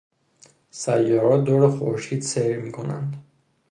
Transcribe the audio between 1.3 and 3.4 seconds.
دور خورشید سیر میکنند.